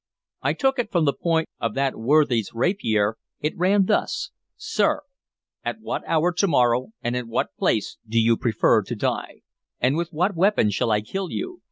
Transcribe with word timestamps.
I 0.41 0.53
took 0.53 0.79
it 0.79 0.91
from 0.91 1.05
the 1.05 1.13
point 1.13 1.47
of 1.59 1.75
that 1.75 1.95
worthy's 1.95 2.55
rapier. 2.55 3.17
It 3.39 3.55
ran 3.55 3.85
thus: 3.85 4.31
"SIR, 4.57 5.01
At 5.63 5.79
what 5.79 6.01
hour 6.07 6.33
to 6.33 6.47
morrow 6.47 6.87
and 7.03 7.15
at 7.15 7.27
what 7.27 7.55
place 7.55 7.97
do 8.07 8.19
you 8.19 8.35
prefer 8.35 8.81
to 8.81 8.95
die? 8.95 9.41
And 9.79 9.95
with 9.95 10.11
what 10.11 10.35
weapon 10.35 10.71
shall 10.71 10.89
I 10.89 11.01
kill 11.01 11.29
you?" 11.29 11.59